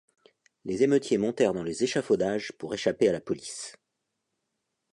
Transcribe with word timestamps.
Les 0.65 0.81
émeutiers 0.81 1.19
montèrent 1.19 1.53
dans 1.53 1.61
les 1.61 1.83
échafaudages 1.83 2.53
pour 2.53 2.73
échapper 2.73 3.07
à 3.07 3.11
la 3.11 3.21
police. 3.21 3.75